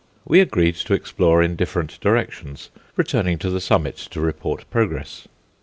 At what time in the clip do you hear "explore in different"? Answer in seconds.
0.95-1.99